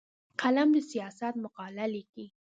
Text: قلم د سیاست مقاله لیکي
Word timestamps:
قلم 0.41 0.69
د 0.75 0.77
سیاست 0.91 1.33
مقاله 1.43 1.85
لیکي 1.93 2.25